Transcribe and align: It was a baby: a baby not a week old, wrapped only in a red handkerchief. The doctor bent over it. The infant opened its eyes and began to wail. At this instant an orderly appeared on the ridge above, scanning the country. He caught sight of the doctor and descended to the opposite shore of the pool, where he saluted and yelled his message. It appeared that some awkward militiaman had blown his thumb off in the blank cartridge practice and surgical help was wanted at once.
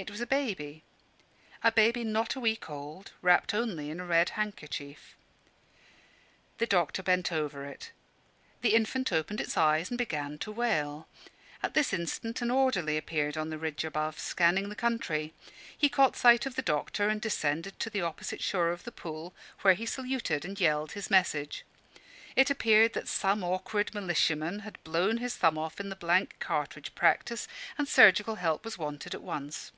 It 0.00 0.12
was 0.12 0.20
a 0.20 0.28
baby: 0.28 0.84
a 1.64 1.72
baby 1.72 2.04
not 2.04 2.36
a 2.36 2.40
week 2.40 2.70
old, 2.70 3.10
wrapped 3.20 3.52
only 3.52 3.90
in 3.90 3.98
a 3.98 4.04
red 4.06 4.28
handkerchief. 4.30 5.16
The 6.58 6.66
doctor 6.68 7.02
bent 7.02 7.32
over 7.32 7.64
it. 7.64 7.90
The 8.60 8.76
infant 8.76 9.10
opened 9.10 9.40
its 9.40 9.56
eyes 9.56 9.90
and 9.90 9.98
began 9.98 10.38
to 10.38 10.52
wail. 10.52 11.08
At 11.64 11.74
this 11.74 11.92
instant 11.92 12.40
an 12.40 12.52
orderly 12.52 12.96
appeared 12.96 13.36
on 13.36 13.50
the 13.50 13.58
ridge 13.58 13.84
above, 13.84 14.20
scanning 14.20 14.68
the 14.68 14.76
country. 14.76 15.34
He 15.76 15.88
caught 15.88 16.14
sight 16.14 16.46
of 16.46 16.54
the 16.54 16.62
doctor 16.62 17.08
and 17.08 17.20
descended 17.20 17.76
to 17.80 17.90
the 17.90 18.02
opposite 18.02 18.40
shore 18.40 18.68
of 18.70 18.84
the 18.84 18.92
pool, 18.92 19.34
where 19.62 19.74
he 19.74 19.84
saluted 19.84 20.44
and 20.44 20.60
yelled 20.60 20.92
his 20.92 21.10
message. 21.10 21.64
It 22.36 22.50
appeared 22.50 22.92
that 22.92 23.08
some 23.08 23.42
awkward 23.42 23.92
militiaman 23.92 24.60
had 24.60 24.78
blown 24.84 25.16
his 25.16 25.34
thumb 25.34 25.58
off 25.58 25.80
in 25.80 25.88
the 25.88 25.96
blank 25.96 26.36
cartridge 26.38 26.94
practice 26.94 27.48
and 27.76 27.88
surgical 27.88 28.36
help 28.36 28.64
was 28.64 28.78
wanted 28.78 29.12
at 29.12 29.22
once. 29.22 29.72